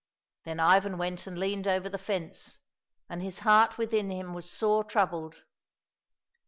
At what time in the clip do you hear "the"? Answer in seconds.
1.87-1.99